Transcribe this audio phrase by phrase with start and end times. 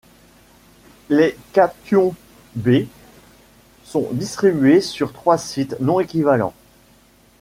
[1.11, 2.15] Les cations
[2.55, 2.85] B
[3.83, 6.55] sont distribués sur trois sites non-équivalents.